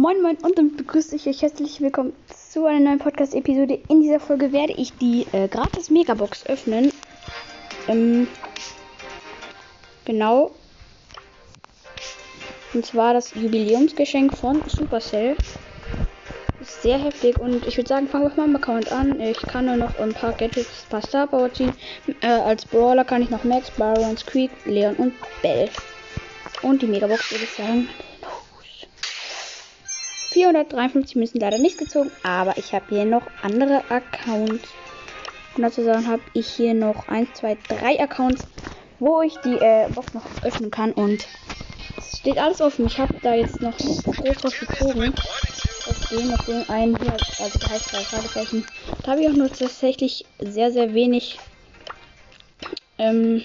Moin 0.00 0.22
Moin 0.22 0.38
und 0.38 0.56
damit 0.56 0.78
begrüße 0.78 1.14
ich 1.14 1.26
euch 1.26 1.42
herzlich 1.42 1.82
willkommen 1.82 2.14
zu 2.50 2.64
einer 2.64 2.80
neuen 2.80 2.98
Podcast-Episode. 2.98 3.80
In 3.88 4.00
dieser 4.00 4.18
Folge 4.18 4.50
werde 4.50 4.72
ich 4.72 4.94
die 4.94 5.26
äh, 5.32 5.46
gratis 5.46 5.90
Megabox 5.90 6.46
öffnen. 6.46 6.90
Ähm, 7.86 8.26
genau. 10.06 10.52
Und 12.72 12.86
zwar 12.86 13.12
das 13.12 13.34
Jubiläumsgeschenk 13.34 14.34
von 14.38 14.62
Supercell. 14.68 15.36
Ist 16.62 16.80
sehr 16.80 16.96
heftig 16.96 17.38
und 17.38 17.66
ich 17.66 17.76
würde 17.76 17.88
sagen, 17.88 18.08
fangen 18.08 18.24
wir 18.24 18.28
mit 18.30 18.38
meinem 18.38 18.56
Account 18.56 18.90
an. 18.90 19.20
Ich 19.20 19.42
kann 19.42 19.66
nur 19.66 19.76
noch 19.76 19.98
ein 19.98 20.14
paar 20.14 20.32
Gadgets, 20.32 20.84
ein 20.86 20.88
paar 20.88 21.02
Star 21.02 21.26
Power 21.26 21.52
ziehen. 21.52 21.74
Äh, 22.22 22.26
als 22.26 22.64
Brawler 22.64 23.04
kann 23.04 23.20
ich 23.20 23.28
noch 23.28 23.44
Max, 23.44 23.70
Baron, 23.72 24.16
Squeak, 24.16 24.50
Leon 24.64 24.96
und 24.96 25.12
Bell. 25.42 25.68
Und 26.62 26.80
die 26.80 26.86
Megabox 26.86 27.32
würde 27.32 27.44
ich 27.44 27.50
sagen. 27.50 27.86
453 30.40 31.16
Münzen 31.16 31.40
leider 31.40 31.58
nicht 31.58 31.76
gezogen, 31.76 32.10
aber 32.22 32.56
ich 32.56 32.72
habe 32.72 32.86
hier 32.88 33.04
noch 33.04 33.26
andere 33.42 33.82
Accounts. 33.90 34.70
Und 35.54 35.62
dazu 35.62 35.82
sagen 35.82 36.06
habe 36.06 36.22
ich 36.32 36.46
hier 36.46 36.72
noch 36.72 37.08
1, 37.08 37.34
2, 37.34 37.58
3 37.68 38.00
Accounts, 38.00 38.46
wo 39.00 39.20
ich 39.20 39.36
die 39.44 39.56
äh, 39.56 39.90
Box 39.94 40.14
noch 40.14 40.24
öffnen 40.42 40.70
kann. 40.70 40.92
Und 40.92 41.26
es 41.98 42.18
steht 42.20 42.38
alles 42.38 42.62
offen. 42.62 42.86
Ich 42.86 42.98
habe 42.98 43.14
da 43.22 43.34
jetzt 43.34 43.60
noch 43.60 43.78
nicht 43.80 44.02
groß 44.02 44.36
drauf 44.36 44.58
gezogen. 44.58 45.12
Auf 45.86 46.08
den, 46.08 46.32
auf 46.32 46.46
den 46.46 46.68
einen 46.70 46.96
hier, 46.96 47.12
also 47.12 47.58
der 47.58 47.68
heißt 47.68 47.92
drei 47.92 48.00
Fragezeichen. 48.00 48.66
Da 49.02 49.10
habe 49.12 49.20
ich 49.20 49.28
auch 49.28 49.34
nur 49.34 49.52
tatsächlich 49.52 50.24
sehr, 50.38 50.72
sehr 50.72 50.94
wenig. 50.94 51.38
Ähm, 52.96 53.42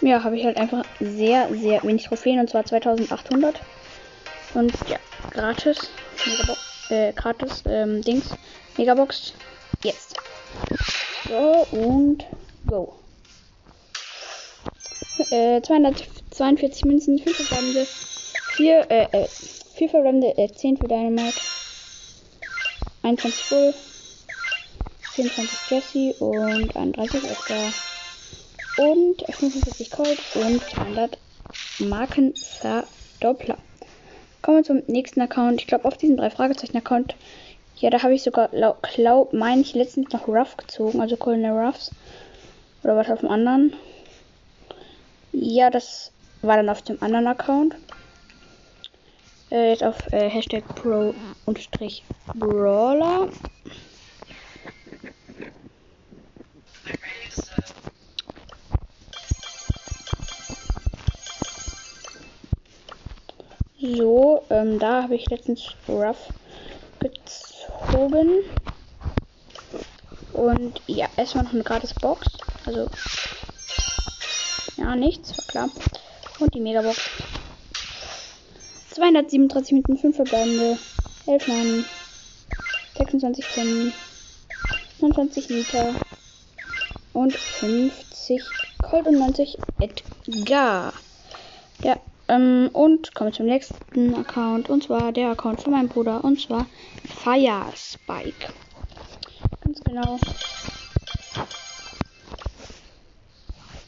ja, 0.00 0.24
habe 0.24 0.36
ich 0.36 0.44
halt 0.44 0.56
einfach 0.56 0.84
sehr, 0.98 1.48
sehr 1.54 1.80
wenig 1.84 2.06
Trophäen 2.06 2.40
und 2.40 2.50
zwar 2.50 2.64
2800. 2.64 3.60
Und 4.54 4.72
ja, 4.88 4.98
gratis. 5.30 5.90
Megabox, 6.26 6.90
äh, 6.90 7.12
gratis, 7.12 7.62
ähm, 7.66 8.02
Dings. 8.02 8.34
Megabox. 8.76 9.32
Jetzt. 9.82 10.16
So, 11.28 11.66
und 11.72 12.24
go. 12.66 12.94
Äh, 15.30 15.62
242 15.62 16.84
Münzen, 16.84 17.18
5 17.18 17.36
verbleibende, 17.36 17.86
4, 18.54 18.90
äh, 18.90 19.08
äh, 19.12 19.28
4 19.74 19.88
verbleibende, 19.88 20.36
äh, 20.36 20.52
10 20.52 20.76
für 20.76 20.88
Dynamite, 20.88 21.40
21 23.02 23.44
Full, 23.44 23.74
24 25.14 25.70
Jesse 25.70 26.14
und 26.22 26.76
31 26.76 27.24
Edgar. 27.24 27.72
Und 28.78 29.22
45 29.28 29.90
Colt 29.90 30.18
und 30.34 30.62
200 30.70 31.18
Markenverdoppler. 31.78 33.58
Kommen 34.42 34.58
wir 34.58 34.64
zum 34.64 34.82
nächsten 34.88 35.20
Account. 35.20 35.60
Ich 35.60 35.68
glaube, 35.68 35.86
auf 35.86 35.96
diesem 35.96 36.16
drei 36.16 36.28
Fragezeichen-Account. 36.28 37.14
Ja, 37.76 37.90
da 37.90 38.02
habe 38.02 38.14
ich 38.14 38.22
sogar, 38.22 38.48
glaub, 38.48 39.32
meine 39.32 39.60
ich, 39.60 39.74
letztens 39.74 40.12
noch 40.12 40.26
Ruff 40.26 40.56
gezogen. 40.56 41.00
Also 41.00 41.16
Colonel 41.16 41.52
Ruffs. 41.52 41.92
Oder 42.82 42.96
was 42.96 43.08
auf 43.08 43.20
dem 43.20 43.30
anderen. 43.30 43.72
Ja, 45.32 45.70
das 45.70 46.12
war 46.42 46.56
dann 46.56 46.68
auf 46.68 46.82
dem 46.82 47.00
anderen 47.02 47.28
Account. 47.28 47.76
Äh, 49.50 49.70
jetzt 49.70 49.84
auf 49.84 50.12
äh, 50.12 50.28
Hashtag 50.28 50.64
Pro 50.74 51.14
So, 63.82 64.44
ähm, 64.48 64.78
da 64.78 65.02
habe 65.02 65.16
ich 65.16 65.28
letztens 65.28 65.74
Ruff 65.88 66.30
gezogen. 67.00 68.44
Und 70.32 70.80
ja, 70.86 71.08
erstmal 71.16 71.42
noch 71.44 71.52
eine 71.52 71.64
gratis 71.64 71.92
Box. 71.94 72.38
Also, 72.64 72.88
ja, 74.76 74.94
nichts, 74.94 75.36
war 75.36 75.44
klar. 75.46 75.70
Und 76.38 76.54
die 76.54 76.60
Megabox. 76.60 76.96
237 78.92 79.72
Minuten 79.72 79.96
5 79.96 80.14
verbleibende, 80.14 80.78
11 81.26 81.48
Mann, 81.48 81.84
26 82.96 83.44
Penny, 83.52 83.92
29 85.00 85.48
Liter 85.48 85.96
und 87.14 87.34
50 87.34 88.44
Colt 88.80 89.08
und 89.08 89.18
90 89.18 89.58
Edgar. 89.80 90.92
Ja, 91.82 91.98
ähm, 92.28 92.70
und 92.72 93.14
kommen 93.14 93.32
zum 93.32 93.46
nächsten 93.46 94.14
Account. 94.14 94.70
Und 94.70 94.84
zwar 94.84 95.12
der 95.12 95.30
Account 95.30 95.62
von 95.62 95.72
meinem 95.72 95.88
Bruder. 95.88 96.24
Und 96.24 96.40
zwar 96.40 96.66
Fire 97.22 97.64
Spike. 97.74 98.52
Ganz 99.64 99.80
genau. 99.82 100.18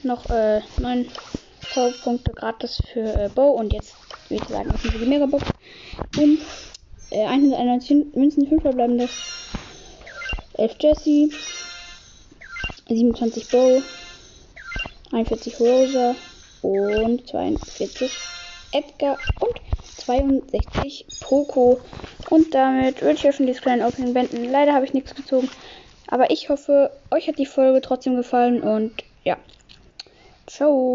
Noch 0.03 0.29
äh, 0.31 0.61
9 0.79 1.09
Punkte 2.03 2.33
gratis 2.33 2.83
für 2.93 3.01
äh, 3.01 3.31
Bow. 3.35 3.53
Und 3.59 3.73
jetzt, 3.73 3.95
wie 4.29 4.37
ich 4.37 4.45
sagen, 4.45 4.71
öffnen 4.71 4.93
wir 4.93 5.01
die 5.01 5.07
Megabox. 5.07 5.45
Und 6.17 6.39
äh, 7.11 7.25
191 7.25 8.15
Münzen, 8.15 8.47
5 8.47 8.63
verbleibende. 8.63 9.09
11 10.55 10.77
Jesse. 10.81 11.31
27 12.89 13.49
Bow. 13.49 13.83
41 15.13 15.61
Rosa 15.61 16.15
und 16.65 17.29
42 17.29 18.11
Edgar 18.73 19.19
und 19.41 19.61
62 19.99 21.07
Poco. 21.21 21.81
Und 22.31 22.55
damit 22.55 23.03
würde 23.03 23.15
ich 23.15 23.23
ja 23.23 23.33
schon 23.33 23.47
dieses 23.47 23.63
kleine 23.63 23.87
Opening 23.87 24.15
beenden. 24.15 24.51
Leider 24.51 24.73
habe 24.73 24.85
ich 24.85 24.95
nichts 24.95 25.15
gezogen. 25.15 25.49
Aber 26.09 26.31
ich 26.31 26.49
hoffe, 26.49 26.91
euch 27.11 27.29
hat 27.29 27.39
die 27.39 27.47
Folge 27.47 27.81
trotzdem 27.81 28.17
gefallen 28.17 28.63
und 28.63 28.93
ja. 29.25 29.37
Ciao. 30.47 30.93